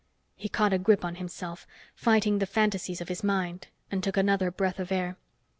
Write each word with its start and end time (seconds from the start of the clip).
He 0.35 0.49
caught 0.49 0.73
a 0.73 0.79
grip 0.79 1.05
on 1.05 1.17
himself, 1.17 1.67
fighting 1.93 2.39
the 2.39 2.47
fantasies 2.47 3.01
of 3.01 3.07
his 3.07 3.23
mind, 3.23 3.67
and 3.91 4.03
took 4.03 4.17
another 4.17 4.49
breath 4.49 4.79
of 4.79 4.91
air. 4.91 5.15